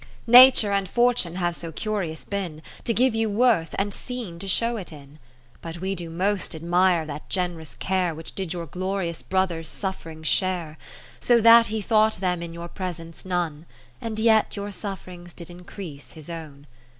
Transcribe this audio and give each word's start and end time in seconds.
i° 0.01 0.27
Nature 0.29 0.71
and 0.71 0.89
Fortune 0.89 1.35
have 1.35 1.55
so 1.55 1.71
curious 1.71 2.25
been, 2.25 2.63
To 2.85 2.91
give 2.91 3.13
you 3.13 3.29
worth, 3.29 3.75
and 3.77 3.93
scene 3.93 4.39
to 4.39 4.47
show 4.47 4.75
it 4.75 4.91
in. 4.91 5.19
But 5.61 5.77
we 5.77 5.93
do 5.93 6.09
most 6.09 6.55
admire 6.55 7.05
that 7.05 7.29
gen'rous 7.29 7.75
care 7.75 8.15
Which 8.15 8.33
did 8.33 8.51
your 8.51 8.65
glorious 8.65 9.21
Brother's 9.21 9.69
sufferings 9.69 10.27
share; 10.27 10.79
So 11.19 11.39
that 11.41 11.67
he 11.67 11.81
thought 11.83 12.15
them 12.15 12.41
in 12.41 12.51
your 12.51 12.67
presence 12.67 13.25
none, 13.25 13.67
And 14.01 14.17
yet 14.17 14.55
your 14.55 14.71
suff'rings 14.71 15.33
did 15.35 15.51
increase 15.51 16.13
his 16.13 16.31
own. 16.31 16.65